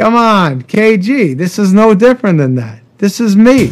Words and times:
Come 0.00 0.14
on, 0.14 0.62
KG. 0.62 1.36
This 1.36 1.58
is 1.58 1.74
no 1.74 1.94
different 1.94 2.38
than 2.38 2.54
that. 2.54 2.80
This 2.96 3.20
is 3.20 3.36
me. 3.36 3.68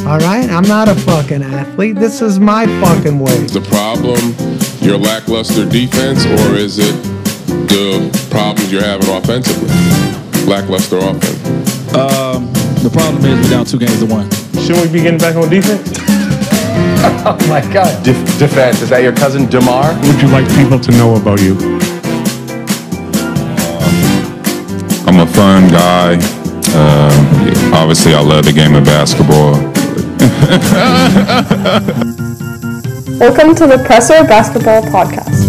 All 0.00 0.18
right? 0.18 0.50
I'm 0.50 0.64
not 0.66 0.88
a 0.88 0.94
fucking 0.96 1.40
athlete. 1.40 1.94
This 1.94 2.20
is 2.20 2.40
my 2.40 2.66
fucking 2.80 3.20
way. 3.20 3.38
the 3.46 3.60
problem 3.60 4.18
your 4.84 4.98
lackluster 4.98 5.64
defense, 5.64 6.26
or 6.26 6.56
is 6.56 6.78
it 6.80 6.94
the 7.68 8.10
problems 8.28 8.72
you're 8.72 8.82
having 8.82 9.08
offensively? 9.08 9.68
Lackluster 10.50 10.98
offense. 10.98 11.94
Um, 11.94 12.52
the 12.82 12.90
problem 12.92 13.24
is 13.24 13.40
we're 13.44 13.50
down 13.50 13.64
two 13.64 13.78
games 13.78 14.00
to 14.00 14.06
one. 14.06 14.28
Shouldn't 14.60 14.84
we 14.84 14.92
be 14.92 15.00
getting 15.00 15.20
back 15.20 15.36
on 15.36 15.48
defense? 15.48 15.92
Oh 17.24 17.38
my 17.48 17.60
God. 17.72 18.04
Def- 18.04 18.38
defense. 18.40 18.82
Is 18.82 18.88
that 18.90 19.04
your 19.04 19.14
cousin 19.14 19.46
Demar? 19.46 19.94
Would 20.00 20.20
you 20.20 20.28
like 20.28 20.48
people 20.56 20.80
to 20.80 20.90
know 20.92 21.14
about 21.14 21.40
you? 21.40 21.54
I'm 25.08 25.20
a 25.20 25.26
fun 25.26 25.70
guy. 25.70 26.16
Um, 26.76 27.72
obviously, 27.72 28.12
I 28.12 28.20
love 28.20 28.44
the 28.44 28.52
game 28.52 28.74
of 28.74 28.84
basketball. 28.84 29.52
Welcome 33.18 33.54
to 33.54 33.66
the 33.66 33.82
Presser 33.86 34.22
Basketball 34.24 34.82
Podcast. 34.82 35.48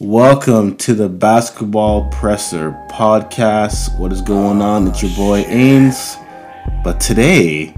Welcome 0.00 0.76
to 0.76 0.92
the 0.92 1.08
Basketball 1.08 2.10
Presser 2.10 2.72
podcast. 2.90 3.98
What 3.98 4.12
is 4.12 4.20
going 4.20 4.60
on? 4.60 4.86
It's 4.88 5.02
your 5.02 5.16
boy 5.16 5.44
Ains. 5.44 6.22
But 6.84 7.00
today, 7.00 7.72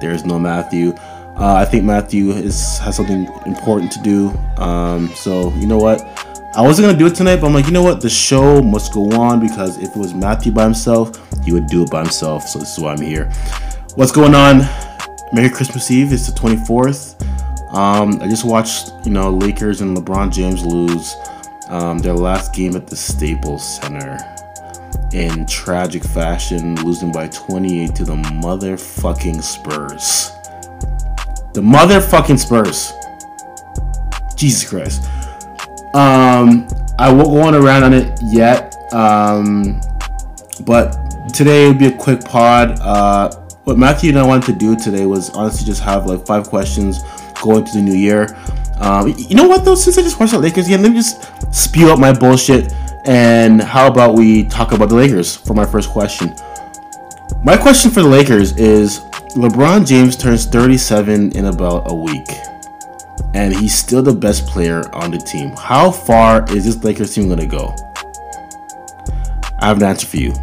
there's 0.00 0.24
no 0.24 0.38
Matthew. 0.38 0.90
Uh, 1.36 1.54
I 1.54 1.64
think 1.64 1.82
Matthew 1.82 2.30
is 2.30 2.78
has 2.78 2.94
something 2.94 3.26
important 3.46 3.90
to 3.92 4.02
do. 4.02 4.28
Um, 4.62 5.08
so 5.08 5.52
you 5.54 5.66
know 5.66 5.78
what? 5.78 6.02
I 6.56 6.62
wasn't 6.62 6.86
gonna 6.86 6.98
do 6.98 7.06
it 7.06 7.14
tonight, 7.14 7.36
but 7.36 7.48
I'm 7.48 7.52
like, 7.52 7.66
you 7.66 7.72
know 7.72 7.82
what? 7.82 8.00
The 8.00 8.08
show 8.08 8.62
must 8.62 8.94
go 8.94 9.10
on 9.12 9.40
because 9.40 9.76
if 9.76 9.90
it 9.90 9.96
was 9.96 10.14
Matthew 10.14 10.50
by 10.50 10.64
himself, 10.64 11.20
he 11.44 11.52
would 11.52 11.66
do 11.66 11.82
it 11.82 11.90
by 11.90 12.00
himself. 12.00 12.48
So 12.48 12.58
this 12.58 12.72
is 12.72 12.82
why 12.82 12.94
I'm 12.94 13.02
here. 13.02 13.30
What's 13.94 14.10
going 14.10 14.34
on? 14.34 14.60
Merry 15.34 15.50
Christmas 15.50 15.90
Eve. 15.90 16.14
It's 16.14 16.26
the 16.26 16.32
24th. 16.32 17.22
Um, 17.74 18.22
I 18.22 18.28
just 18.28 18.46
watched, 18.46 18.90
you 19.04 19.12
know, 19.12 19.28
Lakers 19.28 19.82
and 19.82 19.94
LeBron 19.94 20.32
James 20.32 20.64
lose 20.64 21.14
um, 21.68 21.98
their 21.98 22.14
last 22.14 22.54
game 22.54 22.74
at 22.74 22.86
the 22.86 22.96
Staples 22.96 23.76
Center 23.76 24.16
in 25.12 25.44
tragic 25.44 26.04
fashion, 26.04 26.74
losing 26.76 27.12
by 27.12 27.28
28 27.28 27.94
to 27.96 28.04
the 28.04 28.14
motherfucking 28.14 29.42
Spurs. 29.42 30.30
The 31.52 31.60
motherfucking 31.60 32.38
Spurs. 32.38 32.94
Jesus 34.36 34.66
Christ. 34.66 35.06
Um, 35.96 36.68
I 36.98 37.10
won't 37.10 37.28
go 37.28 37.40
on 37.40 37.54
around 37.54 37.84
on 37.84 37.94
it 37.94 38.18
yet. 38.22 38.76
Um, 38.92 39.80
but 40.66 40.94
today 41.32 41.68
would 41.68 41.78
be 41.78 41.86
a 41.86 41.96
quick 41.96 42.22
pod. 42.22 42.78
Uh, 42.82 43.30
what 43.64 43.78
Matthew 43.78 44.10
and 44.10 44.18
I 44.18 44.26
wanted 44.26 44.44
to 44.52 44.58
do 44.58 44.76
today 44.76 45.06
was 45.06 45.30
honestly 45.30 45.64
just 45.64 45.80
have 45.80 46.04
like 46.04 46.26
five 46.26 46.48
questions 46.48 47.02
going 47.42 47.64
to 47.64 47.72
the 47.72 47.80
new 47.80 47.94
year. 47.94 48.36
Um, 48.78 49.14
you 49.16 49.34
know 49.34 49.48
what 49.48 49.64
though? 49.64 49.74
Since 49.74 49.96
I 49.96 50.02
just 50.02 50.20
watched 50.20 50.32
the 50.32 50.38
Lakers 50.38 50.66
again, 50.66 50.82
let 50.82 50.92
me 50.92 50.98
just 50.98 51.54
spew 51.54 51.90
out 51.90 51.98
my 51.98 52.12
bullshit. 52.12 52.74
And 53.06 53.62
how 53.62 53.86
about 53.86 54.14
we 54.14 54.44
talk 54.44 54.72
about 54.72 54.90
the 54.90 54.96
Lakers 54.96 55.34
for 55.34 55.54
my 55.54 55.64
first 55.64 55.88
question? 55.88 56.34
My 57.42 57.56
question 57.56 57.90
for 57.90 58.02
the 58.02 58.08
Lakers 58.08 58.52
is 58.58 59.00
LeBron 59.34 59.86
James 59.86 60.14
turns 60.14 60.44
37 60.44 61.32
in 61.32 61.46
about 61.46 61.90
a 61.90 61.94
week. 61.94 62.28
And 63.34 63.54
he's 63.54 63.74
still 63.74 64.02
the 64.02 64.14
best 64.14 64.46
player 64.46 64.82
on 64.94 65.10
the 65.10 65.18
team. 65.18 65.50
How 65.56 65.90
far 65.90 66.44
is 66.52 66.64
this 66.64 66.82
Lakers 66.82 67.14
team 67.14 67.28
gonna 67.28 67.46
go? 67.46 67.74
I 69.60 69.66
have 69.68 69.78
an 69.78 69.84
answer 69.84 70.06
for 70.06 70.16
you. 70.16 70.34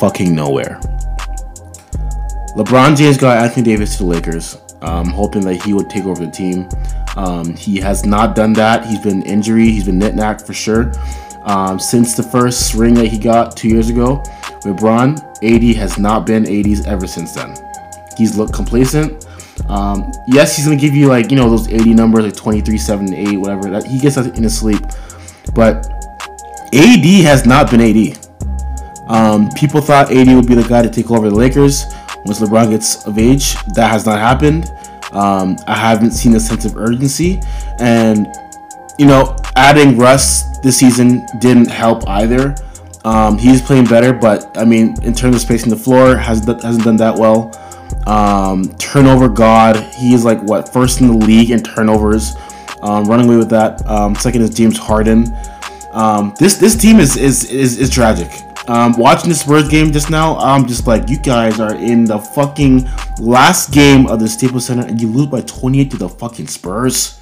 Fucking 0.00 0.34
nowhere. 0.34 0.80
LeBron 2.56 2.96
James 2.96 3.16
got 3.16 3.38
Anthony 3.38 3.62
Davis 3.64 3.96
to 3.96 4.04
the 4.04 4.08
Lakers, 4.08 4.58
um, 4.82 5.06
hoping 5.06 5.42
that 5.42 5.62
he 5.62 5.72
would 5.74 5.88
take 5.90 6.04
over 6.04 6.24
the 6.24 6.30
team. 6.30 6.68
Um, 7.16 7.54
he 7.54 7.78
has 7.78 8.04
not 8.04 8.34
done 8.34 8.52
that. 8.54 8.86
He's 8.86 9.00
been 9.00 9.22
injury. 9.22 9.68
He's 9.68 9.84
been 9.84 9.98
knick-knack 9.98 10.40
for 10.40 10.54
sure. 10.54 10.92
Um, 11.44 11.78
since 11.78 12.16
the 12.16 12.22
first 12.22 12.74
ring 12.74 12.94
that 12.94 13.06
he 13.06 13.18
got 13.18 13.56
two 13.56 13.68
years 13.68 13.90
ago 13.90 14.22
with 14.64 14.78
Bron, 14.78 15.16
AD 15.42 15.62
has 15.76 15.98
not 15.98 16.26
been 16.26 16.46
AD's 16.46 16.86
ever 16.86 17.06
since 17.06 17.32
then. 17.32 17.54
He's 18.16 18.36
looked 18.36 18.52
complacent. 18.52 19.26
Um, 19.68 20.12
yes, 20.26 20.56
he's 20.56 20.66
gonna 20.66 20.76
give 20.76 20.94
you 20.94 21.08
like 21.08 21.30
you 21.30 21.36
know 21.36 21.50
those 21.50 21.72
AD 21.72 21.86
numbers 21.86 22.24
like 22.24 22.36
23, 22.36 22.78
7, 22.78 23.14
8, 23.14 23.36
whatever. 23.36 23.70
That 23.70 23.86
he 23.86 23.98
gets 23.98 24.16
that 24.16 24.36
in 24.36 24.42
his 24.42 24.58
sleep, 24.58 24.80
but 25.54 25.86
AD 26.74 27.04
has 27.24 27.46
not 27.46 27.70
been 27.70 27.80
AD. 27.80 28.18
Um, 29.08 29.48
people 29.52 29.80
thought 29.80 30.12
AD 30.12 30.28
would 30.28 30.46
be 30.46 30.54
the 30.54 30.68
guy 30.68 30.82
to 30.82 30.90
take 30.90 31.10
over 31.10 31.30
the 31.30 31.34
Lakers 31.34 31.84
once 32.24 32.40
LeBron 32.40 32.70
gets 32.70 33.06
of 33.06 33.18
age. 33.18 33.54
That 33.74 33.90
has 33.90 34.04
not 34.06 34.18
happened. 34.18 34.70
Um, 35.12 35.56
I 35.66 35.74
haven't 35.74 36.10
seen 36.10 36.34
a 36.36 36.40
sense 36.40 36.64
of 36.64 36.76
urgency, 36.76 37.40
and 37.80 38.26
you 38.98 39.06
know, 39.06 39.36
adding 39.56 39.96
Russ 39.96 40.58
this 40.58 40.76
season 40.76 41.26
didn't 41.40 41.68
help 41.68 42.06
either. 42.08 42.54
Um, 43.04 43.38
he's 43.38 43.62
playing 43.62 43.86
better, 43.86 44.12
but 44.12 44.56
I 44.58 44.64
mean, 44.64 45.00
in 45.02 45.14
terms 45.14 45.36
of 45.36 45.40
spacing 45.40 45.70
the 45.70 45.76
floor, 45.76 46.16
hasn't 46.16 46.62
hasn't 46.62 46.84
done 46.84 46.96
that 46.96 47.16
well. 47.16 47.50
Um, 48.06 48.68
turnover 48.78 49.28
god, 49.28 49.76
he 49.94 50.14
is 50.14 50.24
like 50.24 50.42
what 50.42 50.72
first 50.72 51.00
in 51.00 51.08
the 51.08 51.26
league 51.26 51.50
in 51.50 51.62
turnovers, 51.62 52.34
um, 52.82 53.04
running 53.04 53.26
away 53.26 53.36
with 53.36 53.50
that. 53.50 53.84
Um, 53.86 54.14
second 54.14 54.42
is 54.42 54.50
James 54.50 54.78
Harden. 54.78 55.26
Um, 55.92 56.34
this 56.38 56.56
this 56.56 56.76
team 56.76 57.00
is 57.00 57.16
is 57.16 57.50
is, 57.50 57.78
is 57.78 57.90
tragic. 57.90 58.30
Um, 58.68 58.92
watching 58.98 59.30
the 59.30 59.34
Spurs 59.34 59.66
game 59.66 59.92
just 59.92 60.10
now, 60.10 60.36
I'm 60.36 60.66
just 60.66 60.86
like, 60.86 61.08
you 61.08 61.18
guys 61.18 61.58
are 61.58 61.74
in 61.74 62.04
the 62.04 62.18
fucking 62.18 62.86
last 63.18 63.72
game 63.72 64.06
of 64.06 64.20
the 64.20 64.28
Staples 64.28 64.66
Center 64.66 64.86
and 64.86 65.00
you 65.00 65.08
lose 65.08 65.26
by 65.28 65.40
28 65.40 65.90
to 65.92 65.96
the 65.96 66.08
fucking 66.08 66.48
Spurs. 66.48 67.18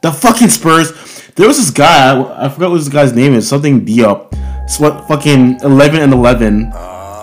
The 0.00 0.10
fucking 0.10 0.48
Spurs. 0.48 0.90
There 1.34 1.46
was 1.46 1.58
this 1.58 1.70
guy, 1.70 2.16
I, 2.16 2.46
I 2.46 2.48
forgot 2.48 2.70
what 2.70 2.78
this 2.78 2.88
guy's 2.88 3.12
name 3.12 3.34
is, 3.34 3.46
something 3.46 3.84
Diop. 3.84 4.34
Sweat 4.70 5.06
fucking 5.06 5.60
11 5.60 6.00
and 6.00 6.14
11 6.14 6.72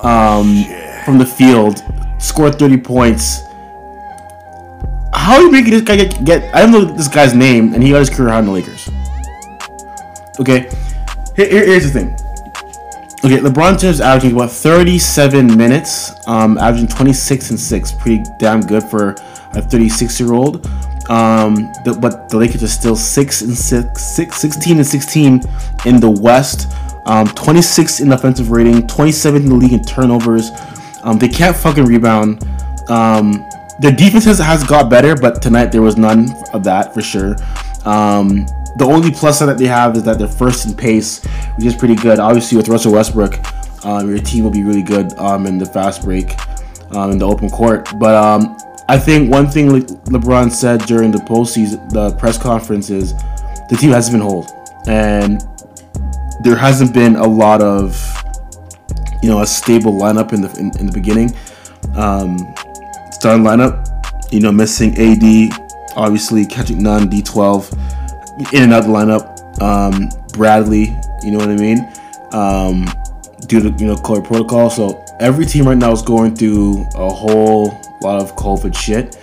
um, 0.03 0.63
from 1.05 1.17
the 1.17 1.25
field, 1.25 1.83
scored 2.19 2.57
30 2.59 2.77
points. 2.77 3.41
How 5.13 5.35
are 5.35 5.41
you 5.41 5.51
making 5.51 5.71
this 5.71 5.81
guy 5.83 5.95
get, 5.95 6.25
get 6.25 6.53
I 6.53 6.61
don't 6.61 6.71
know 6.71 6.85
this 6.85 7.07
guy's 7.07 7.33
name, 7.33 7.73
and 7.73 7.81
he 7.81 7.91
got 7.91 7.99
his 7.99 8.09
career 8.09 8.29
high 8.29 8.39
in 8.39 8.45
the 8.45 8.51
Lakers. 8.51 8.89
Okay, 10.39 10.69
here, 11.35 11.47
here- 11.49 11.65
here's 11.65 11.91
the 11.91 11.99
thing. 11.99 12.15
Okay, 13.23 13.37
LeBron 13.39 13.79
James 13.79 14.01
averaging 14.01 14.35
about 14.35 14.51
37 14.51 15.57
minutes, 15.57 16.11
um, 16.27 16.59
averaging 16.59 16.87
26 16.89 17.49
and 17.49 17.59
6. 17.59 17.91
Pretty 17.93 18.23
damn 18.37 18.61
good 18.61 18.83
for 18.83 19.15
a 19.53 19.61
36 19.63 20.19
year 20.19 20.33
old. 20.33 20.65
Um, 21.09 21.71
the, 21.85 21.97
but 21.99 22.29
the 22.29 22.37
Lakers 22.37 22.61
are 22.61 22.67
still 22.67 22.95
6 22.95 23.41
and 23.41 23.55
6, 23.57 24.03
6, 24.15 24.35
16 24.37 24.77
and 24.77 24.85
16 24.85 25.41
in 25.85 25.99
the 25.99 26.09
West. 26.09 26.71
Um, 27.07 27.25
26 27.27 27.99
in 28.01 28.11
offensive 28.11 28.51
rating, 28.51 28.85
27 28.87 29.43
in 29.43 29.49
the 29.49 29.55
league 29.55 29.73
in 29.73 29.83
turnovers. 29.83 30.51
Um, 31.05 31.17
they 31.17 31.29
can't 31.29 31.55
fucking 31.55 31.85
rebound. 31.85 32.43
Um, 32.89 33.45
their 33.79 33.91
defense 33.91 34.25
has, 34.25 34.39
has 34.39 34.63
got 34.63 34.89
better, 34.89 35.15
but 35.15 35.41
tonight 35.41 35.67
there 35.67 35.81
was 35.81 35.97
none 35.97 36.29
of 36.53 36.63
that 36.63 36.93
for 36.93 37.01
sure. 37.01 37.35
Um, 37.85 38.45
the 38.77 38.85
only 38.85 39.11
plus 39.11 39.39
side 39.39 39.47
that 39.47 39.57
they 39.57 39.67
have 39.67 39.95
is 39.95 40.03
that 40.03 40.17
they're 40.17 40.27
first 40.27 40.65
in 40.65 40.73
pace, 40.73 41.23
which 41.55 41.65
is 41.65 41.75
pretty 41.75 41.95
good. 41.95 42.19
Obviously, 42.19 42.57
with 42.57 42.67
Russell 42.67 42.93
Westbrook, 42.93 43.35
um, 43.85 44.09
your 44.09 44.19
team 44.19 44.43
will 44.43 44.51
be 44.51 44.63
really 44.63 44.81
good 44.81 45.13
um, 45.17 45.45
in 45.45 45.57
the 45.57 45.65
fast 45.65 46.03
break, 46.03 46.31
um, 46.91 47.11
in 47.11 47.19
the 47.19 47.27
open 47.27 47.49
court. 47.49 47.87
But 47.99 48.15
um, 48.15 48.57
I 48.89 48.97
think 48.97 49.31
one 49.31 49.47
thing 49.47 49.71
Le- 49.71 49.81
LeBron 49.81 50.51
said 50.51 50.81
during 50.81 51.11
the 51.11 51.19
postseason, 51.19 51.89
the 51.91 52.15
press 52.15 52.37
conference 52.37 52.89
is 52.89 53.13
the 53.69 53.77
team 53.79 53.91
hasn't 53.91 54.13
been 54.13 54.21
whole, 54.21 54.47
and 54.87 55.41
there 56.43 56.55
hasn't 56.55 56.93
been 56.93 57.15
a 57.15 57.27
lot 57.27 57.61
of 57.61 57.93
you 59.25 59.31
know 59.31 59.41
a 59.41 59.47
stable 59.47 59.91
lineup 59.91 60.33
in 60.33 60.41
the 60.41 60.51
in, 60.59 60.71
in 60.77 60.85
the 60.85 60.91
beginning. 60.91 61.33
Um, 61.95 62.37
starting 63.09 63.43
lineup, 63.43 64.31
you 64.31 64.39
know, 64.39 64.51
missing 64.51 64.93
AD, 64.99 65.51
obviously 65.95 66.45
Kendrick 66.45 66.77
Nunn, 66.77 67.09
D12, 67.09 68.53
in 68.53 68.63
and 68.63 68.73
out 68.73 68.83
the 68.83 68.89
lineup. 68.89 69.61
Um, 69.63 70.09
Bradley, 70.33 70.95
you 71.23 71.31
know 71.31 71.39
what 71.39 71.49
I 71.49 71.55
mean? 71.55 71.79
Um, 72.33 72.85
due 73.47 73.61
to 73.61 73.69
you 73.79 73.87
know 73.87 73.95
COVID 73.95 74.25
protocol, 74.25 74.69
so 74.69 75.03
every 75.19 75.47
team 75.47 75.67
right 75.67 75.77
now 75.77 75.91
is 75.91 76.03
going 76.03 76.35
through 76.35 76.85
a 76.93 77.09
whole 77.09 77.81
lot 78.03 78.21
of 78.21 78.35
COVID 78.35 78.75
shit, 78.77 79.17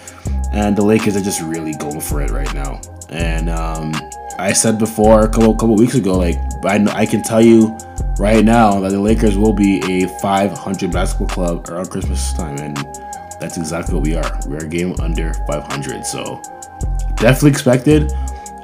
and 0.53 0.77
the 0.77 0.83
Lakers 0.83 1.15
are 1.15 1.23
just 1.23 1.41
really 1.43 1.75
going 1.75 2.01
for 2.01 2.21
it 2.21 2.33
right 2.33 2.53
now. 2.55 2.81
And 3.09 3.49
um, 3.49 3.95
I 4.37 4.53
said 4.53 4.81
before 4.81 5.21
a 5.21 5.29
couple 5.29 5.55
couple 5.55 5.77
weeks 5.77 5.95
ago, 5.95 6.19
like 6.19 6.39
I, 6.65 6.85
I 6.93 7.07
can 7.07 7.23
tell 7.23 7.41
you 7.41 7.79
right 8.19 8.45
now 8.45 8.81
that 8.81 8.91
the 8.91 9.01
Lakers 9.01 9.37
will 9.37 9.53
be 9.53 9.81
a 10.03 10.09
500 10.21 10.93
basketball 10.93 11.29
club 11.29 11.69
around 11.69 11.91
Christmas 11.91 12.33
time, 12.35 12.59
and 12.59 12.77
that's 13.41 13.57
exactly 13.57 13.95
what 13.95 14.05
we 14.05 14.15
are. 14.15 14.41
We're 14.47 14.65
a 14.65 14.69
game 14.69 14.95
under 15.01 15.35
500, 15.35 16.05
so 16.07 16.41
definitely 17.17 17.51
expected. 17.51 18.13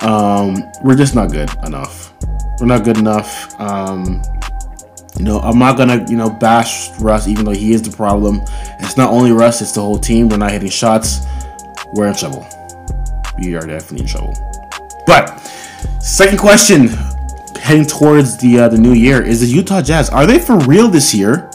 Um, 0.00 0.56
we're 0.84 0.96
just 0.96 1.14
not 1.14 1.32
good 1.32 1.50
enough. 1.64 2.12
We're 2.60 2.66
not 2.66 2.84
good 2.84 2.98
enough. 2.98 3.58
Um, 3.60 4.22
You 5.16 5.24
know, 5.24 5.40
I'm 5.40 5.58
not 5.58 5.76
gonna 5.76 6.06
you 6.08 6.16
know 6.16 6.30
bash 6.30 6.90
Russ, 7.00 7.26
even 7.26 7.44
though 7.44 7.50
he 7.50 7.72
is 7.72 7.82
the 7.82 7.90
problem. 7.90 8.40
It's 8.78 8.96
not 8.96 9.10
only 9.10 9.32
Russ; 9.32 9.60
it's 9.60 9.72
the 9.72 9.80
whole 9.80 9.98
team. 9.98 10.28
We're 10.28 10.36
not 10.36 10.52
hitting 10.52 10.70
shots. 10.70 11.26
We're 11.94 12.06
in 12.06 12.14
trouble. 12.14 12.46
We 13.40 13.56
are 13.56 13.66
definitely 13.66 14.02
in 14.02 14.06
trouble. 14.06 14.34
But 15.08 15.40
second 16.00 16.38
question, 16.38 16.90
heading 17.68 17.84
towards 17.84 18.38
the 18.38 18.60
uh, 18.60 18.68
the 18.68 18.78
new 18.78 18.94
year, 18.94 19.22
is 19.22 19.42
the 19.42 19.46
Utah 19.46 19.82
Jazz 19.82 20.08
are 20.08 20.24
they 20.24 20.38
for 20.38 20.56
real 20.60 20.88
this 20.88 21.14
year? 21.14 21.50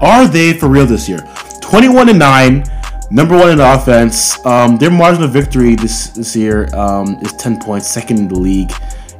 Are 0.00 0.28
they 0.28 0.52
for 0.52 0.68
real 0.68 0.86
this 0.86 1.08
year? 1.08 1.18
21 1.60 2.08
and 2.08 2.18
9, 2.20 2.64
number 3.10 3.36
one 3.36 3.50
in 3.50 3.58
offense. 3.58 4.44
Um, 4.46 4.78
their 4.78 4.92
margin 4.92 5.24
of 5.24 5.32
victory 5.32 5.74
this 5.74 6.10
this 6.10 6.36
year 6.36 6.72
um, 6.72 7.18
is 7.22 7.32
10 7.32 7.58
points, 7.58 7.88
second 7.88 8.18
in 8.20 8.28
the 8.28 8.38
league 8.38 8.70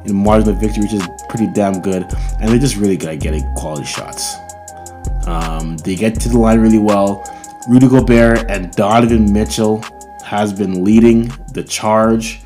in 0.05 0.15
margin 0.15 0.51
of 0.51 0.55
victory, 0.61 0.83
which 0.83 0.93
is 0.93 1.05
pretty 1.27 1.47
damn 1.47 1.81
good. 1.81 2.03
And 2.39 2.49
they're 2.49 2.57
just 2.57 2.77
really 2.77 2.95
good 2.95 3.09
at 3.09 3.19
getting 3.19 3.43
quality 3.55 3.85
shots. 3.85 4.35
Um, 5.27 5.75
they 5.83 5.95
get 5.95 6.15
to 6.21 6.29
the 6.29 6.39
line 6.39 6.61
really 6.61 6.79
well. 6.79 7.25
Rudy 7.67 7.89
Gobert 7.89 8.49
and 8.49 8.71
Donovan 8.71 9.31
Mitchell 9.33 9.83
has 10.23 10.53
been 10.53 10.85
leading 10.85 11.27
the 11.51 11.63
charge. 11.63 12.40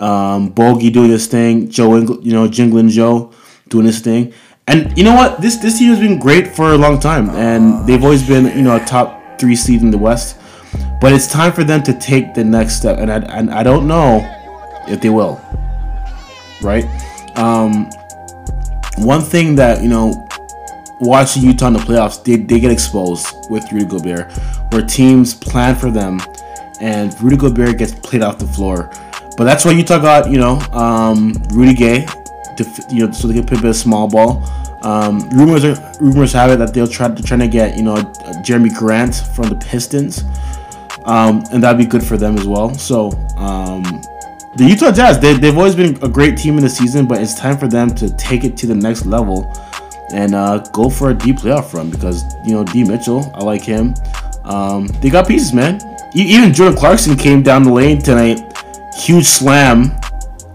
Um, 0.00 0.50
Bogey 0.50 0.90
doing 0.90 1.10
his 1.10 1.26
thing. 1.26 1.70
Joe, 1.70 1.90
Ingl- 1.90 2.22
you 2.24 2.32
know, 2.32 2.48
Jingling 2.48 2.90
Joe 2.90 3.32
doing 3.68 3.86
his 3.86 4.00
thing. 4.00 4.32
And 4.68 4.96
you 4.98 5.04
know 5.04 5.14
what? 5.14 5.40
This 5.40 5.56
this 5.56 5.78
team 5.78 5.90
has 5.90 6.00
been 6.00 6.18
great 6.18 6.48
for 6.48 6.72
a 6.72 6.78
long 6.78 6.98
time, 6.98 7.30
and 7.30 7.86
they've 7.86 8.02
always 8.02 8.26
been 8.26 8.46
you 8.56 8.62
know 8.62 8.76
a 8.76 8.84
top 8.84 9.38
three 9.38 9.54
seed 9.54 9.80
in 9.80 9.90
the 9.90 9.98
West. 9.98 10.38
But 11.00 11.12
it's 11.12 11.30
time 11.30 11.52
for 11.52 11.62
them 11.62 11.82
to 11.84 11.92
take 11.92 12.34
the 12.34 12.42
next 12.42 12.76
step, 12.76 12.98
and 12.98 13.10
I 13.10 13.18
and 13.18 13.50
I 13.50 13.62
don't 13.62 13.86
know 13.86 14.20
if 14.88 15.00
they 15.00 15.10
will. 15.10 15.40
Right? 16.62 16.84
Um, 17.36 17.88
one 18.98 19.20
thing 19.20 19.54
that 19.56 19.82
you 19.82 19.88
know, 19.88 20.26
watching 21.00 21.44
Utah 21.44 21.68
in 21.68 21.74
the 21.74 21.78
playoffs, 21.78 22.24
they, 22.24 22.36
they 22.36 22.58
get 22.58 22.72
exposed 22.72 23.28
with 23.50 23.70
Rudy 23.70 23.84
Gobert, 23.84 24.32
where 24.72 24.82
teams 24.82 25.32
plan 25.32 25.76
for 25.76 25.90
them, 25.92 26.20
and 26.80 27.14
Rudy 27.22 27.36
Gobert 27.36 27.78
gets 27.78 27.94
played 27.94 28.22
off 28.22 28.38
the 28.38 28.46
floor. 28.48 28.90
But 29.36 29.44
that's 29.44 29.64
why 29.64 29.72
Utah 29.72 29.98
got 29.98 30.30
you 30.30 30.38
know 30.38 30.58
um, 30.72 31.32
Rudy 31.50 31.74
Gay, 31.74 32.06
to, 32.56 32.86
you 32.90 33.06
know, 33.06 33.12
so 33.12 33.28
they 33.28 33.34
can 33.34 33.44
play 33.44 33.58
a 33.58 33.60
bit 33.60 33.70
of 33.70 33.76
small 33.76 34.08
ball. 34.08 34.42
Um, 34.82 35.28
rumors 35.30 35.64
are, 35.64 35.76
rumors 36.00 36.32
have 36.32 36.50
it 36.50 36.58
that 36.58 36.72
they'll 36.72 36.86
try 36.86 37.08
to 37.08 37.22
trying 37.22 37.40
to 37.40 37.48
get 37.48 37.76
you 37.76 37.82
know 37.82 37.96
Jerami 38.44 38.74
Grant 38.74 39.14
from 39.34 39.48
the 39.48 39.56
Pistons, 39.56 40.22
um, 41.04 41.44
and 41.52 41.62
that'd 41.62 41.78
be 41.78 41.86
good 41.86 42.04
for 42.04 42.16
them 42.16 42.36
as 42.36 42.46
well. 42.46 42.72
So 42.74 43.10
um, 43.36 43.82
the 44.56 44.64
Utah 44.64 44.90
Jazz, 44.90 45.18
they, 45.18 45.34
they've 45.34 45.56
always 45.56 45.74
been 45.74 46.02
a 46.02 46.08
great 46.08 46.38
team 46.38 46.56
in 46.56 46.62
the 46.62 46.70
season, 46.70 47.06
but 47.06 47.20
it's 47.20 47.38
time 47.38 47.58
for 47.58 47.68
them 47.68 47.94
to 47.96 48.14
take 48.16 48.42
it 48.44 48.56
to 48.58 48.66
the 48.66 48.74
next 48.74 49.04
level 49.04 49.52
and 50.12 50.34
uh, 50.34 50.58
go 50.72 50.88
for 50.88 51.10
a 51.10 51.14
deep 51.14 51.36
playoff 51.36 51.74
run 51.74 51.90
because 51.90 52.24
you 52.46 52.52
know 52.52 52.64
D 52.64 52.84
Mitchell, 52.84 53.30
I 53.34 53.44
like 53.44 53.62
him. 53.62 53.94
Um, 54.44 54.86
they 55.00 55.10
got 55.10 55.26
pieces, 55.26 55.52
man. 55.52 55.80
Even 56.14 56.54
Jordan 56.54 56.78
Clarkson 56.78 57.16
came 57.16 57.42
down 57.42 57.64
the 57.64 57.72
lane 57.72 58.00
tonight, 58.00 58.45
huge 59.06 59.26
slam, 59.26 59.98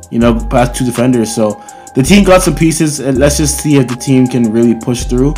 you 0.10 0.20
know, 0.20 0.40
past 0.48 0.76
two 0.76 0.86
defenders. 0.86 1.34
So 1.34 1.64
the 1.96 2.04
team 2.04 2.24
got 2.24 2.42
some 2.42 2.56
pieces, 2.56 3.00
and 3.00 3.18
let's 3.18 3.38
just 3.38 3.60
see 3.60 3.78
if 3.78 3.88
the 3.88 3.96
team 3.96 4.28
can 4.28 4.52
really 4.52 4.76
push 4.76 5.06
through 5.06 5.34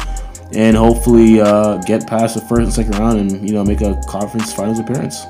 and 0.56 0.78
hopefully 0.78 1.42
uh, 1.42 1.78
get 1.78 2.06
past 2.08 2.36
the 2.36 2.42
first 2.42 2.62
and 2.62 2.74
second 2.74 2.96
round 3.00 3.20
and 3.20 3.48
you 3.48 3.56
know 3.56 3.64
make 3.64 3.82
a 3.82 4.00
conference 4.08 4.54
finals 4.54 4.80
appearance. 4.80 5.26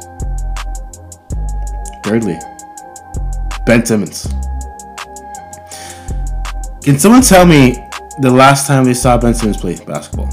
Thirdly, 2.03 2.37
Ben 3.65 3.85
Simmons. 3.85 4.27
Can 6.83 6.99
someone 6.99 7.21
tell 7.21 7.45
me 7.45 7.77
the 8.19 8.29
last 8.29 8.67
time 8.67 8.83
they 8.83 8.93
saw 8.93 9.17
Ben 9.17 9.33
Simmons 9.33 9.57
play 9.57 9.77
basketball? 9.85 10.29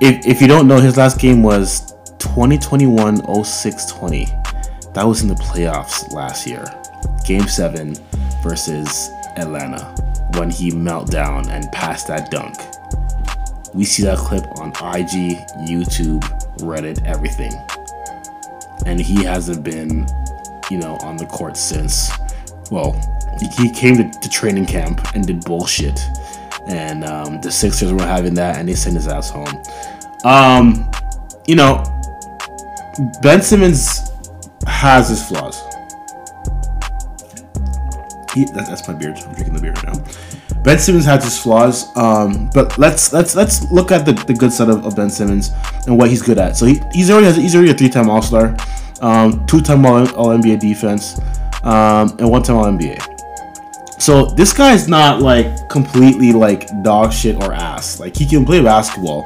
If, 0.00 0.26
if 0.26 0.40
you 0.42 0.48
don't 0.48 0.66
know, 0.66 0.80
his 0.80 0.96
last 0.96 1.20
game 1.20 1.42
was 1.42 1.85
2021 2.34 3.44
06 3.44 3.86
20. 3.92 4.24
That 4.94 5.04
was 5.06 5.22
in 5.22 5.28
the 5.28 5.34
playoffs 5.34 6.12
last 6.12 6.46
year. 6.46 6.64
Game 7.26 7.46
7 7.46 7.96
versus 8.42 9.10
Atlanta 9.36 9.94
when 10.36 10.50
he 10.50 10.70
melt 10.70 11.10
down 11.10 11.48
and 11.50 11.70
passed 11.72 12.06
that 12.08 12.30
dunk. 12.30 12.56
We 13.74 13.84
see 13.84 14.02
that 14.04 14.18
clip 14.18 14.44
on 14.58 14.70
IG, 14.70 15.36
YouTube, 15.68 16.22
Reddit, 16.58 17.04
everything. 17.04 17.52
And 18.86 19.00
he 19.00 19.22
hasn't 19.24 19.62
been, 19.64 20.06
you 20.70 20.78
know, 20.78 20.96
on 21.02 21.16
the 21.16 21.26
court 21.26 21.56
since. 21.56 22.10
Well, 22.70 22.92
he- 23.38 23.64
he 23.64 23.70
came 23.70 23.96
to, 23.96 24.18
to 24.18 24.28
training 24.30 24.66
camp 24.66 25.00
and 25.14 25.26
did 25.26 25.44
bullshit. 25.44 26.00
And 26.68 27.04
um, 27.04 27.40
the 27.42 27.52
Sixers 27.52 27.92
were 27.92 28.02
having 28.02 28.34
that 28.34 28.56
and 28.56 28.68
they 28.68 28.74
sent 28.74 28.96
his 28.96 29.08
ass 29.08 29.30
home. 29.30 29.62
Um, 30.24 30.90
you 31.46 31.54
know, 31.54 31.82
Ben 33.22 33.42
Simmons 33.42 34.10
has 34.66 35.08
his 35.08 35.26
flaws. 35.26 35.60
He, 38.32 38.44
that, 38.44 38.66
that's 38.68 38.86
my 38.86 38.94
beard. 38.94 39.16
I'm 39.18 39.34
drinking 39.34 39.54
the 39.54 39.60
beer 39.60 39.72
right 39.72 39.86
now. 39.86 40.62
Ben 40.62 40.78
Simmons 40.78 41.04
has 41.04 41.24
his 41.24 41.38
flaws, 41.38 41.96
um, 41.96 42.50
but 42.52 42.76
let's 42.76 43.12
let's 43.12 43.36
let's 43.36 43.70
look 43.70 43.92
at 43.92 44.04
the, 44.04 44.12
the 44.12 44.34
good 44.34 44.52
side 44.52 44.68
of, 44.68 44.84
of 44.84 44.96
Ben 44.96 45.08
Simmons 45.08 45.52
and 45.86 45.96
what 45.96 46.10
he's 46.10 46.22
good 46.22 46.38
at. 46.38 46.56
So 46.56 46.66
he, 46.66 46.80
he's 46.92 47.10
already 47.10 47.40
he's 47.40 47.54
already 47.54 47.70
a 47.70 47.74
three 47.74 47.88
time 47.88 48.10
All 48.10 48.20
Star, 48.20 48.56
um, 49.00 49.46
two 49.46 49.60
time 49.60 49.86
All, 49.86 50.08
All 50.16 50.36
NBA 50.36 50.60
defense, 50.60 51.20
um, 51.62 52.16
and 52.18 52.30
one 52.30 52.42
time 52.42 52.56
All 52.56 52.64
NBA. 52.64 53.16
So 54.00 54.26
this 54.26 54.52
guy 54.52 54.72
is 54.72 54.88
not 54.88 55.22
like 55.22 55.68
completely 55.68 56.32
like 56.32 56.68
dog 56.82 57.12
shit 57.12 57.36
or 57.36 57.52
ass. 57.52 58.00
Like 58.00 58.16
he 58.16 58.26
can 58.26 58.44
play 58.44 58.62
basketball. 58.62 59.24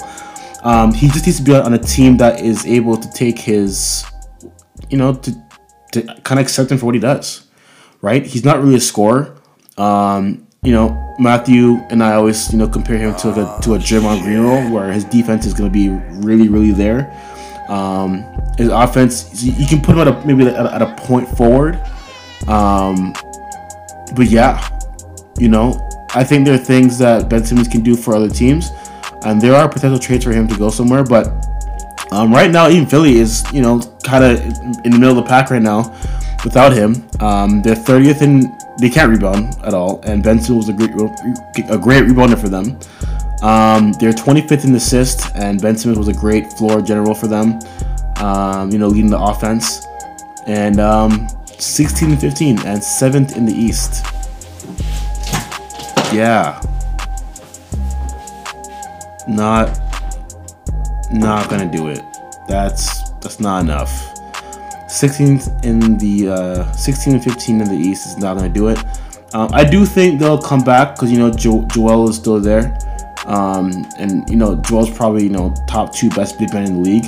Um, 0.62 0.92
he 0.92 1.08
just 1.08 1.26
needs 1.26 1.38
to 1.38 1.44
be 1.44 1.54
on 1.54 1.74
a 1.74 1.78
team 1.78 2.16
that 2.18 2.40
is 2.40 2.66
able 2.66 2.96
to 2.96 3.10
take 3.12 3.38
his, 3.38 4.04
you 4.88 4.98
know, 4.98 5.14
to 5.14 5.32
to 5.92 6.02
kind 6.22 6.38
of 6.38 6.46
accept 6.46 6.70
him 6.70 6.78
for 6.78 6.86
what 6.86 6.94
he 6.94 7.00
does. 7.00 7.46
Right? 8.02 8.24
He's 8.24 8.44
not 8.44 8.62
really 8.62 8.76
a 8.76 8.80
scorer. 8.80 9.36
Um, 9.76 10.46
you 10.62 10.72
know, 10.72 11.14
Matthew 11.18 11.76
and 11.90 12.02
I 12.02 12.14
always, 12.14 12.52
you 12.52 12.58
know, 12.58 12.68
compare 12.68 12.98
him 12.98 13.14
to 13.16 13.28
like 13.28 13.36
a 13.36 13.62
to 13.62 13.74
a 13.74 13.78
Draymond 13.78 14.22
Green 14.22 14.40
role 14.40 14.70
where 14.70 14.92
his 14.92 15.04
defense 15.04 15.46
is 15.46 15.54
going 15.54 15.70
to 15.70 15.72
be 15.72 15.88
really, 16.26 16.48
really 16.48 16.72
there. 16.72 17.10
Um, 17.68 18.24
his 18.58 18.68
offense, 18.68 19.42
you 19.42 19.66
can 19.66 19.80
put 19.80 19.96
him 19.96 20.00
at 20.00 20.08
a 20.08 20.26
maybe 20.26 20.46
at 20.46 20.66
a, 20.66 20.74
at 20.74 20.82
a 20.82 20.94
point 20.96 21.28
forward. 21.28 21.76
Um, 22.46 23.14
but 24.14 24.26
yeah, 24.26 24.78
you 25.38 25.48
know, 25.48 25.88
I 26.14 26.24
think 26.24 26.44
there 26.44 26.54
are 26.54 26.58
things 26.58 26.98
that 26.98 27.30
Ben 27.30 27.44
Simmons 27.44 27.68
can 27.68 27.82
do 27.82 27.96
for 27.96 28.14
other 28.14 28.28
teams, 28.28 28.70
and 29.24 29.40
there 29.40 29.54
are 29.54 29.68
potential 29.68 29.98
trades 29.98 30.24
for 30.24 30.32
him 30.32 30.48
to 30.48 30.56
go 30.56 30.70
somewhere. 30.70 31.04
But 31.04 31.28
um, 32.12 32.32
right 32.32 32.50
now, 32.50 32.68
even 32.68 32.86
Philly 32.86 33.18
is, 33.18 33.44
you 33.52 33.62
know, 33.62 33.80
kind 34.02 34.24
of 34.24 34.40
in 34.84 34.90
the 34.90 34.98
middle 34.98 35.18
of 35.18 35.24
the 35.24 35.28
pack 35.28 35.50
right 35.50 35.62
now 35.62 35.94
without 36.44 36.72
him. 36.72 37.08
Um, 37.20 37.62
they're 37.62 37.74
30th 37.74 38.22
and 38.22 38.44
they 38.80 38.88
can't 38.88 39.10
rebound 39.10 39.56
at 39.62 39.74
all, 39.74 40.00
and 40.04 40.22
Benson 40.22 40.56
was 40.56 40.68
a 40.68 40.72
great 40.72 40.90
a 41.70 41.78
great 41.78 42.04
rebounder 42.04 42.40
for 42.40 42.48
them. 42.48 42.78
Um, 43.42 43.92
they're 43.92 44.12
25th 44.12 44.64
in 44.64 44.74
assists, 44.74 45.30
and 45.34 45.60
Ben 45.60 45.76
Simmons 45.76 45.98
was 45.98 46.08
a 46.08 46.18
great 46.18 46.52
floor 46.54 46.80
general 46.80 47.14
for 47.14 47.26
them. 47.26 47.58
Um, 48.16 48.70
you 48.70 48.78
know, 48.78 48.88
leading 48.88 49.10
the 49.10 49.20
offense, 49.20 49.86
and 50.46 50.80
um, 50.80 51.28
16 51.46 52.12
and 52.12 52.20
15, 52.20 52.58
and 52.60 52.82
seventh 52.82 53.36
in 53.36 53.44
the 53.44 53.52
East. 53.52 54.04
Yeah, 56.12 56.60
not 59.28 59.78
not 61.12 61.48
gonna 61.50 61.70
do 61.70 61.88
it. 61.88 62.00
That's 62.48 63.10
that's 63.20 63.40
not 63.40 63.62
enough. 63.64 63.90
16th 64.86 65.64
in 65.64 65.98
the 65.98 66.28
uh, 66.28 66.72
16 66.72 67.14
and 67.14 67.22
15 67.22 67.60
in 67.60 67.68
the 67.68 67.74
East 67.74 68.06
is 68.06 68.18
not 68.18 68.36
gonna 68.36 68.48
do 68.48 68.68
it. 68.68 68.78
Um, 69.32 69.48
I 69.52 69.62
do 69.62 69.86
think 69.86 70.18
they'll 70.18 70.40
come 70.40 70.62
back 70.62 70.94
because 70.94 71.12
you 71.12 71.18
know 71.18 71.30
jo- 71.30 71.64
Joel 71.72 72.08
is 72.08 72.16
still 72.16 72.40
there, 72.40 72.76
um, 73.26 73.86
and 73.98 74.28
you 74.28 74.36
know 74.36 74.56
Joel's 74.56 74.90
probably 74.90 75.24
you 75.24 75.30
know 75.30 75.54
top 75.68 75.94
two 75.94 76.10
best 76.10 76.38
big 76.38 76.52
men 76.52 76.66
in 76.66 76.74
the 76.74 76.80
league. 76.80 77.06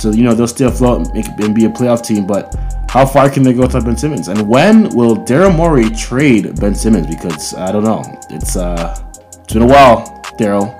So 0.00 0.10
you 0.10 0.22
know 0.22 0.34
they'll 0.34 0.46
still 0.46 0.70
float 0.70 1.08
and 1.14 1.54
be 1.54 1.64
a 1.64 1.68
playoff 1.68 2.04
team, 2.06 2.26
but 2.26 2.54
how 2.88 3.04
far 3.04 3.28
can 3.28 3.42
they 3.42 3.52
go 3.52 3.62
without 3.62 3.84
Ben 3.84 3.96
Simmons? 3.96 4.28
And 4.28 4.48
when 4.48 4.88
will 4.90 5.16
Daryl 5.16 5.54
Morey 5.54 5.90
trade 5.90 6.58
Ben 6.60 6.74
Simmons? 6.74 7.08
Because 7.08 7.54
I 7.54 7.72
don't 7.72 7.84
know. 7.84 8.02
It's 8.30 8.56
uh, 8.56 8.96
it's 9.42 9.52
been 9.52 9.62
a 9.62 9.66
while, 9.66 10.22
Daryl. 10.38 10.78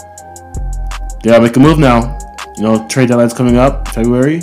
Daryl, 1.20 1.42
make 1.42 1.56
a 1.56 1.60
move 1.60 1.78
now. 1.78 2.18
You 2.56 2.62
know, 2.62 2.88
trade 2.88 3.08
deadline's 3.08 3.34
coming 3.34 3.56
up, 3.56 3.88
February. 3.88 4.40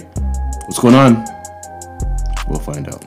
What's 0.65 0.79
going 0.79 0.95
on? 0.95 1.25
We'll 2.47 2.59
find 2.59 2.87
out. 2.87 3.03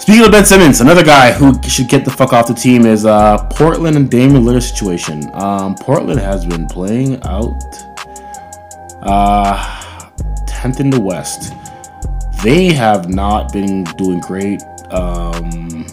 Speaking 0.00 0.24
of 0.26 0.32
Ben 0.32 0.44
Simmons, 0.44 0.80
another 0.80 1.04
guy 1.04 1.32
who 1.32 1.60
should 1.62 1.88
get 1.88 2.04
the 2.04 2.10
fuck 2.10 2.32
off 2.32 2.46
the 2.46 2.54
team 2.54 2.84
is 2.84 3.06
uh, 3.06 3.38
Portland 3.52 3.96
and 3.96 4.10
Damian 4.10 4.42
Lillard 4.44 4.62
situation. 4.62 5.30
Um, 5.32 5.74
Portland 5.76 6.20
has 6.20 6.44
been 6.44 6.66
playing 6.66 7.22
out 7.24 7.58
uh, 9.02 9.56
10th 10.46 10.80
in 10.80 10.90
the 10.90 11.00
West. 11.00 11.54
They 12.42 12.72
have 12.72 13.08
not 13.08 13.52
been 13.52 13.84
doing 13.96 14.20
great. 14.20 14.62
Um, 14.90 15.86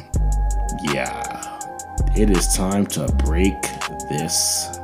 yeah. 0.93 1.41
it 2.15 2.29
is 2.29 2.53
time 2.53 2.85
to 2.87 3.07
break 3.13 3.61
this 4.09 4.77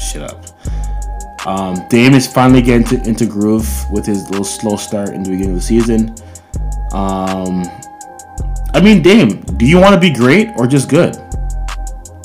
shit 0.00 0.22
up. 0.22 0.53
Um, 1.46 1.86
Dame 1.88 2.14
is 2.14 2.26
finally 2.26 2.62
getting 2.62 2.86
to, 2.88 3.08
into 3.08 3.26
groove 3.26 3.68
with 3.90 4.06
his 4.06 4.28
little 4.30 4.44
slow 4.44 4.76
start 4.76 5.10
in 5.10 5.22
the 5.22 5.30
beginning 5.30 5.50
of 5.50 5.56
the 5.56 5.62
season. 5.62 6.14
Um, 6.92 7.64
I 8.72 8.80
mean, 8.82 9.02
Dame, 9.02 9.40
do 9.42 9.66
you 9.66 9.78
want 9.78 9.94
to 9.94 10.00
be 10.00 10.10
great 10.10 10.50
or 10.56 10.66
just 10.66 10.88
good? 10.88 11.16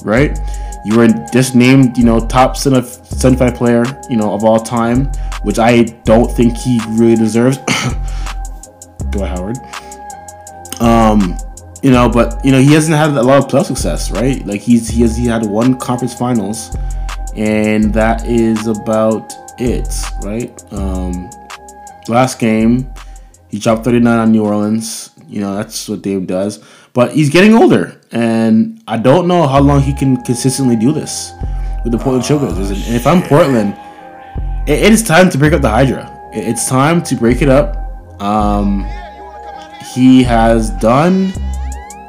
Right? 0.04 0.40
You 0.86 0.98
were 0.98 1.08
just 1.34 1.56
named, 1.56 1.98
you 1.98 2.06
know, 2.06 2.26
top 2.26 2.56
75 2.56 3.56
player, 3.56 3.84
you 4.10 4.16
know, 4.16 4.34
of 4.34 4.44
all 4.44 4.60
time, 4.60 5.08
which 5.44 5.60
I 5.60 5.84
don't 6.04 6.32
think 6.32 6.56
he 6.56 6.80
really 6.90 7.16
deserves. 7.16 7.58
Go 9.12 9.26
Howard. 9.26 9.58
Um, 10.80 11.38
you 11.84 11.92
know, 11.92 12.10
but 12.10 12.44
you 12.44 12.52
know 12.52 12.60
he 12.60 12.74
hasn't 12.74 12.96
had 12.96 13.12
a 13.12 13.24
lot 13.24 13.38
of 13.38 13.48
playoff 13.50 13.66
success, 13.66 14.12
right? 14.12 14.46
Like 14.46 14.62
he's 14.62 14.90
he 14.90 15.02
has 15.02 15.16
he 15.16 15.26
had 15.26 15.46
one 15.46 15.78
conference 15.78 16.14
finals, 16.14 16.76
and 17.40 17.94
that 17.94 18.28
is 18.28 18.68
about 18.68 19.34
it, 19.58 19.88
right? 20.24 20.62
Um, 20.74 21.30
last 22.10 22.38
game, 22.38 22.94
he 23.48 23.60
dropped 23.60 23.86
39 23.86 24.20
on 24.20 24.32
New 24.34 24.44
Orleans. 24.44 25.12
You 25.28 25.42
know 25.42 25.56
that's 25.56 25.88
what 25.88 26.02
Dame 26.02 26.26
does, 26.26 26.62
but 26.94 27.14
he's 27.14 27.30
getting 27.30 27.54
older, 27.54 28.00
and 28.12 28.82
I 28.88 28.98
don't 28.98 29.28
know 29.28 29.48
how 29.48 29.62
long 29.62 29.82
he 29.82 29.94
can 29.94 30.22
consistently 30.24 30.76
do 30.76 30.92
this 30.92 31.32
with 31.84 31.94
the 31.94 31.98
Portland 31.98 32.26
Trailblazers. 32.26 32.88
And 32.88 32.96
if 32.96 33.08
I'm 33.08 33.22
Portland, 33.24 33.78
it, 34.68 34.84
it 34.84 34.92
is 34.92 35.04
time 35.04 35.30
to 35.30 35.38
break 35.38 35.54
up 35.54 35.62
the 35.62 35.70
Hydra. 35.70 36.12
It, 36.34 36.46
it's 36.46 36.68
time 36.68 37.02
to 37.04 37.16
break 37.16 37.42
it 37.42 37.48
up. 37.48 37.78
Um, 38.22 38.84
he 39.94 40.24
has 40.24 40.72
done 40.72 41.32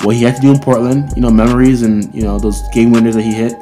what 0.02 0.16
he 0.16 0.24
had 0.24 0.34
to 0.36 0.42
do 0.42 0.50
in 0.50 0.58
Portland. 0.58 1.12
You 1.14 1.22
know, 1.22 1.30
memories 1.30 1.82
and 1.82 2.12
you 2.12 2.22
know 2.22 2.38
those 2.38 2.66
game 2.70 2.90
winners 2.90 3.14
that 3.14 3.22
he 3.22 3.32
hit. 3.32 3.54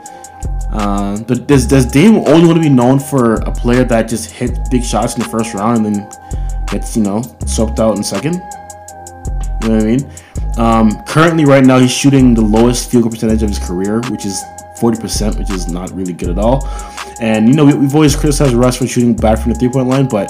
Uh, 0.72 1.18
but 1.22 1.46
does 1.46 1.66
does 1.66 1.86
Dame 1.86 2.16
only 2.16 2.46
want 2.46 2.56
to 2.56 2.62
be 2.62 2.68
known 2.68 2.98
for 2.98 3.34
a 3.34 3.52
player 3.52 3.84
that 3.84 4.08
just 4.08 4.30
hit 4.30 4.58
big 4.70 4.84
shots 4.84 5.14
in 5.14 5.22
the 5.22 5.28
first 5.28 5.54
round 5.54 5.86
and 5.86 5.96
then 5.96 6.10
gets 6.66 6.96
you 6.96 7.02
know 7.02 7.22
swept 7.46 7.80
out 7.80 7.96
in 7.96 8.04
second? 8.04 8.34
You 9.62 9.68
know 9.68 9.74
what 9.74 9.82
I 9.82 9.86
mean? 9.86 10.10
Um, 10.58 11.02
currently, 11.04 11.44
right 11.44 11.64
now, 11.64 11.78
he's 11.78 11.92
shooting 11.92 12.34
the 12.34 12.42
lowest 12.42 12.90
field 12.90 13.04
goal 13.04 13.12
percentage 13.12 13.42
of 13.42 13.48
his 13.48 13.58
career, 13.58 14.00
which 14.10 14.26
is 14.26 14.42
40%, 14.78 15.38
which 15.38 15.50
is 15.50 15.68
not 15.68 15.90
really 15.92 16.12
good 16.12 16.30
at 16.30 16.38
all. 16.38 16.66
And 17.20 17.48
you 17.48 17.54
know, 17.54 17.64
we, 17.64 17.72
have 17.72 17.94
always 17.94 18.14
criticized 18.14 18.54
Russ 18.54 18.76
for 18.76 18.86
shooting 18.86 19.14
bad 19.14 19.38
from 19.38 19.52
the 19.52 19.58
three 19.58 19.68
point 19.68 19.88
line, 19.88 20.08
but 20.08 20.28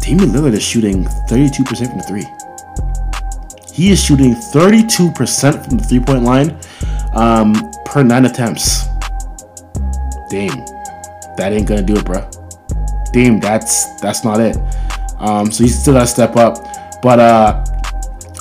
Damian 0.00 0.30
Lillard 0.30 0.54
is 0.54 0.62
shooting 0.62 1.04
32% 1.04 1.66
from 1.88 1.98
the 1.98 2.04
three. 2.04 2.26
He 3.72 3.90
is 3.90 4.02
shooting 4.02 4.34
32% 4.34 5.64
from 5.64 5.78
the 5.78 5.84
three 5.84 6.00
point 6.00 6.24
line 6.24 6.58
um, 7.14 7.54
per 7.84 8.02
nine 8.02 8.24
attempts. 8.26 8.86
Dame, 10.28 10.64
that 11.36 11.52
ain't 11.52 11.66
gonna 11.66 11.82
do 11.82 11.96
it, 11.96 12.04
bro. 12.04 12.28
Dame, 13.12 13.40
that's 13.40 14.00
that's 14.00 14.24
not 14.24 14.40
it. 14.40 14.56
Um, 15.18 15.50
so 15.50 15.64
he's 15.64 15.80
still 15.80 15.94
gotta 15.94 16.06
step 16.06 16.36
up. 16.36 16.58
But 17.02 17.20
uh, 17.20 17.64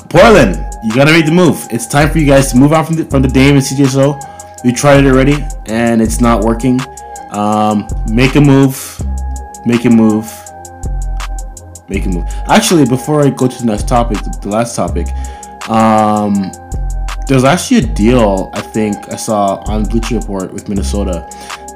Portland, 0.10 0.64
you 0.84 0.94
gotta 0.94 1.12
make 1.12 1.26
the 1.26 1.32
move. 1.32 1.58
It's 1.72 1.88
time 1.88 2.10
for 2.10 2.20
you 2.20 2.26
guys 2.26 2.52
to 2.52 2.58
move 2.58 2.74
on 2.74 2.86
from 2.86 2.96
the, 2.96 3.06
from 3.06 3.22
the 3.22 3.28
Dame 3.28 3.56
and 3.56 3.64
CJ. 3.64 4.64
We 4.64 4.72
tried 4.72 5.04
it 5.04 5.08
already, 5.08 5.46
and 5.68 6.02
it's 6.02 6.20
not 6.20 6.44
working. 6.44 6.80
Um, 7.32 7.88
make 8.10 8.36
a 8.36 8.42
move. 8.42 9.02
Make 9.66 9.86
a 9.86 9.90
move 9.90 10.32
make 11.90 12.06
a 12.06 12.10
move. 12.10 12.26
Actually, 12.48 12.86
before 12.86 13.22
I 13.22 13.30
go 13.30 13.48
to 13.48 13.58
the 13.58 13.66
next 13.66 13.88
topic, 13.88 14.18
the 14.42 14.50
last 14.50 14.76
topic, 14.76 15.08
um, 15.70 16.52
there's 17.28 17.44
actually 17.44 17.78
a 17.80 17.88
deal 17.94 18.52
I 18.54 18.62
think 18.62 18.96
I 19.12 19.16
saw 19.16 19.58
on 19.68 19.84
Bleacher 19.84 20.16
Report 20.16 20.54
with 20.54 20.70
Minnesota 20.70 21.28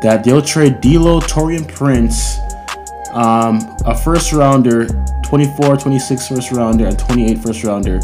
that 0.02 0.24
they'll 0.24 0.42
trade 0.42 0.82
D'Lo, 0.82 1.20
Taurean 1.20 1.68
Prince, 1.68 2.40
um, 3.12 3.60
a 3.86 3.96
first 3.96 4.34
rounder, 4.34 4.88
24, 5.24 5.78
26 5.78 6.28
first 6.28 6.52
rounder, 6.52 6.88
and 6.88 6.98
28 6.98 7.38
first 7.40 7.64
rounder 7.64 8.00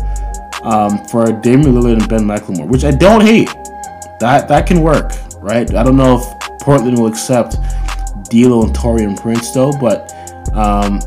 um, 0.63 1.03
for 1.05 1.31
Damian 1.31 1.73
Lillard 1.73 1.99
and 1.99 2.09
Ben 2.09 2.23
McLemore, 2.23 2.67
which 2.67 2.83
I 2.83 2.91
don't 2.91 3.21
hate. 3.21 3.49
That 4.19 4.47
that 4.47 4.67
can 4.67 4.81
work, 4.81 5.11
right? 5.37 5.73
I 5.73 5.83
don't 5.83 5.97
know 5.97 6.19
if 6.19 6.59
Portland 6.59 6.97
will 6.97 7.07
accept 7.07 7.57
D'Lo 8.29 8.63
and 8.63 8.75
Taurean 8.75 9.19
Prince 9.19 9.51
though, 9.51 9.71
but 9.71 10.11
um, 10.53 10.99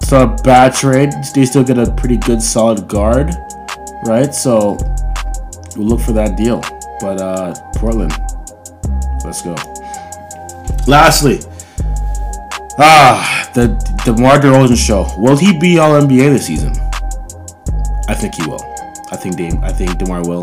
it's 0.00 0.10
not 0.10 0.40
a 0.40 0.42
bad 0.42 0.74
trade. 0.74 1.12
They 1.34 1.44
still 1.44 1.64
get 1.64 1.78
a 1.78 1.90
pretty 1.92 2.16
good 2.16 2.40
solid 2.40 2.88
guard, 2.88 3.34
right? 4.04 4.34
So 4.34 4.78
we'll 5.76 5.88
look 5.88 6.00
for 6.00 6.12
that 6.12 6.36
deal. 6.36 6.60
But 7.00 7.20
uh, 7.20 7.54
Portland, 7.74 8.12
let's 9.24 9.42
go. 9.42 9.71
Lastly, 10.86 11.38
ah, 12.78 13.50
the 13.54 13.68
DeMar 14.04 14.40
DeRozan 14.40 14.76
show. 14.76 15.06
Will 15.16 15.36
he 15.36 15.56
be 15.56 15.78
All 15.78 15.92
NBA 15.92 16.32
this 16.32 16.46
season? 16.46 16.72
I 18.08 18.14
think 18.14 18.34
he 18.34 18.46
will. 18.46 18.62
I 19.12 19.16
think 19.16 19.36
Dame. 19.36 19.62
I 19.62 19.72
think 19.72 19.98
DeMar 19.98 20.26
will. 20.26 20.42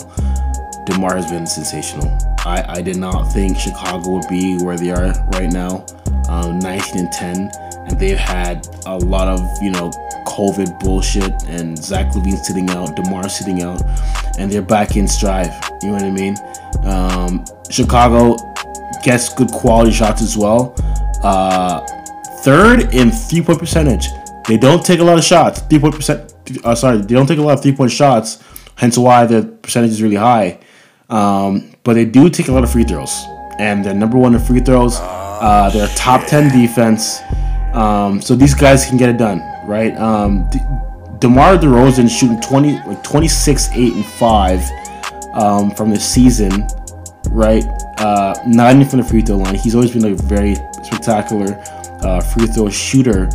DeMar 0.85 1.15
has 1.15 1.29
been 1.29 1.45
sensational. 1.45 2.07
I, 2.45 2.63
I 2.67 2.81
did 2.81 2.95
not 2.95 3.23
think 3.33 3.57
Chicago 3.57 4.11
would 4.11 4.27
be 4.29 4.57
where 4.63 4.77
they 4.77 4.91
are 4.91 5.13
right 5.33 5.51
now, 5.51 5.85
um, 6.29 6.59
19 6.59 6.97
and 6.97 7.11
10, 7.11 7.51
and 7.87 7.99
they've 7.99 8.17
had 8.17 8.67
a 8.85 8.97
lot 8.97 9.27
of 9.27 9.41
you 9.61 9.71
know 9.71 9.91
COVID 10.25 10.79
bullshit 10.79 11.43
and 11.47 11.77
Zach 11.77 12.13
LaVine 12.13 12.37
sitting 12.37 12.69
out, 12.69 12.95
DeMar 12.95 13.27
sitting 13.27 13.61
out, 13.61 13.81
and 14.37 14.49
they're 14.49 14.61
back 14.61 14.95
in 14.95 15.07
strive. 15.07 15.53
You 15.81 15.89
know 15.89 15.93
what 15.95 16.03
I 16.03 16.11
mean? 16.11 16.37
Um, 16.85 17.45
Chicago 17.69 18.37
gets 19.03 19.33
good 19.33 19.49
quality 19.51 19.91
shots 19.91 20.21
as 20.21 20.37
well. 20.37 20.75
Uh, 21.23 21.85
third 22.41 22.93
in 22.93 23.11
three 23.11 23.41
point 23.41 23.59
percentage. 23.59 24.07
They 24.47 24.57
don't 24.57 24.83
take 24.85 24.99
a 24.99 25.03
lot 25.03 25.17
of 25.17 25.23
shots. 25.23 25.61
Three 25.61 25.79
point 25.79 25.95
percent. 25.95 26.33
Uh, 26.63 26.75
sorry, 26.75 26.97
they 26.97 27.13
don't 27.13 27.27
take 27.27 27.39
a 27.39 27.41
lot 27.41 27.53
of 27.53 27.61
three 27.61 27.75
point 27.75 27.91
shots. 27.91 28.43
Hence 28.75 28.97
why 28.97 29.25
the 29.25 29.43
percentage 29.43 29.91
is 29.91 30.01
really 30.01 30.15
high. 30.15 30.59
Um, 31.09 31.71
but 31.83 31.93
they 31.93 32.05
do 32.05 32.29
take 32.29 32.47
a 32.47 32.51
lot 32.51 32.63
of 32.63 32.71
free 32.71 32.83
throws, 32.83 33.23
and 33.59 33.83
they're 33.83 33.93
number 33.93 34.17
one 34.17 34.33
in 34.33 34.39
free 34.39 34.59
throws. 34.59 34.97
Uh, 34.99 35.69
they're 35.73 35.87
top 35.95 36.25
ten 36.27 36.49
defense. 36.51 37.19
Um, 37.73 38.21
so 38.21 38.35
these 38.35 38.53
guys 38.53 38.85
can 38.85 38.97
get 38.97 39.09
it 39.09 39.17
done, 39.17 39.39
right? 39.67 39.95
Um, 39.97 40.49
De- 40.49 41.17
DeMar 41.19 41.57
DeRozan 41.57 42.09
shooting 42.09 42.39
20, 42.41 42.73
like 42.87 43.03
26, 43.03 43.69
8, 43.73 43.93
and 43.93 44.05
5 44.05 44.71
um, 45.33 45.71
from 45.71 45.89
the 45.91 45.99
season, 45.99 46.65
right? 47.29 47.63
Uh, 47.99 48.33
not 48.47 48.73
even 48.73 48.87
from 48.87 48.99
the 49.01 49.05
free 49.05 49.21
throw 49.21 49.37
line. 49.37 49.55
He's 49.55 49.75
always 49.75 49.91
been 49.91 50.05
a 50.05 50.15
very 50.15 50.55
spectacular 50.83 51.61
uh, 52.01 52.21
free 52.21 52.47
throw 52.47 52.69
shooter. 52.69 53.29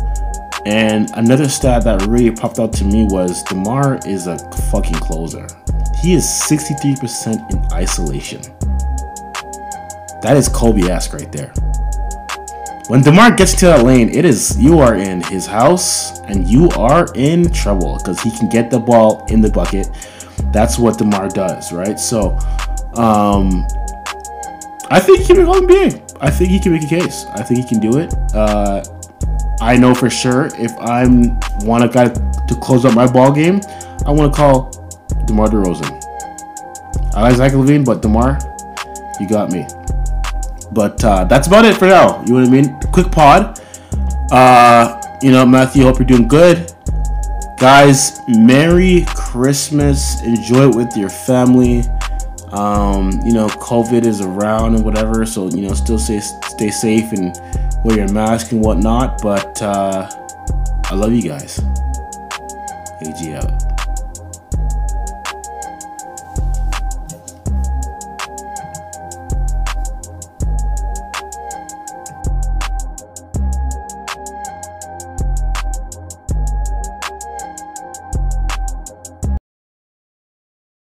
And 0.65 1.11
another 1.13 1.47
stat 1.47 1.83
that 1.83 2.01
really 2.07 2.31
popped 2.31 2.57
out 2.57 2.73
to 2.73 2.83
me 2.83 3.05
was 3.05 3.43
DeMar 3.43 3.99
is 4.07 4.25
a 4.25 4.39
fucking 4.71 4.95
closer. 4.95 5.47
He 6.01 6.13
is 6.13 6.23
63% 6.25 7.51
in 7.51 7.73
isolation. 7.73 8.41
That 10.21 10.35
is 10.35 10.49
Kobe-esque 10.49 11.13
right 11.13 11.31
there. 11.31 11.53
When 12.87 13.01
DeMar 13.01 13.35
gets 13.35 13.53
to 13.59 13.65
that 13.65 13.83
lane, 13.83 14.09
it 14.09 14.25
is 14.25 14.59
you 14.59 14.79
are 14.79 14.95
in 14.95 15.21
his 15.21 15.45
house 15.45 16.19
and 16.21 16.47
you 16.47 16.69
are 16.71 17.07
in 17.15 17.51
trouble 17.51 17.97
because 17.97 18.19
he 18.21 18.31
can 18.31 18.49
get 18.49 18.69
the 18.71 18.79
ball 18.79 19.25
in 19.27 19.41
the 19.41 19.49
bucket. 19.49 19.87
That's 20.51 20.79
what 20.79 20.97
DeMar 20.97 21.29
does, 21.29 21.71
right? 21.71 21.99
So, 21.99 22.37
um, 22.95 23.67
I 24.89 24.99
think 24.99 25.19
he 25.19 25.25
can 25.25 25.37
make 25.37 25.47
All 25.47 25.55
NBA. 25.55 26.17
I 26.21 26.29
think 26.29 26.49
he 26.51 26.59
can 26.59 26.71
make 26.71 26.83
a 26.83 26.87
case. 26.87 27.25
I 27.33 27.41
think 27.43 27.59
he 27.59 27.67
can 27.67 27.79
do 27.79 27.97
it. 27.97 28.13
Uh, 28.33 28.83
I 29.61 29.77
know 29.77 29.95
for 29.95 30.09
sure 30.09 30.49
if 30.55 30.71
I'm 30.79 31.39
want 31.61 31.83
a 31.83 31.87
guy 31.87 32.07
to 32.07 32.59
close 32.61 32.85
up 32.85 32.93
my 32.93 33.11
ball 33.11 33.31
game, 33.31 33.61
I 34.05 34.11
want 34.11 34.31
to 34.31 34.35
call 34.35 34.69
DeMar 35.25 35.47
DeRozan. 35.47 36.03
I 37.15 37.21
like 37.21 37.35
Zach 37.35 37.53
LaVine, 37.53 37.85
but 37.85 38.01
DeMar, 38.01 38.39
you 39.19 39.27
got 39.27 39.51
me. 39.51 39.65
But 40.71 41.03
uh, 41.03 41.23
that's 41.25 41.47
about 41.47 41.65
it 41.65 41.75
for 41.77 41.87
now. 41.87 42.21
You 42.25 42.33
know 42.33 42.39
what 42.41 42.47
I 42.47 42.51
mean? 42.51 42.79
Quick 42.91 43.11
pod. 43.11 43.59
Uh, 44.31 45.01
you 45.21 45.31
know, 45.31 45.45
Matthew, 45.45 45.83
hope 45.83 45.99
you're 45.99 46.07
doing 46.07 46.27
good. 46.27 46.71
Guys, 47.57 48.19
Merry 48.27 49.05
Christmas. 49.07 50.21
Enjoy 50.23 50.69
it 50.69 50.75
with 50.75 50.97
your 50.97 51.09
family. 51.09 51.83
Um, 52.55 53.11
you 53.25 53.33
know, 53.33 53.47
COVID 53.47 54.05
is 54.05 54.21
around 54.21 54.75
and 54.75 54.85
whatever, 54.85 55.25
so 55.25 55.49
you 55.49 55.67
know, 55.67 55.73
still 55.73 55.99
stay 55.99 56.19
stay 56.19 56.71
safe 56.71 57.11
and 57.11 57.35
wear 57.83 57.97
your 57.97 58.11
mask 58.11 58.51
and 58.51 58.61
whatnot. 58.61 59.21
But 59.21 59.61
uh, 59.61 60.09
I 60.85 60.95
love 60.95 61.13
you 61.13 61.23
guys. 61.23 61.59
AG 63.01 63.35
out. 63.35 63.74